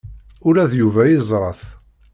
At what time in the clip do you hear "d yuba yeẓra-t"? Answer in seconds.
0.71-1.61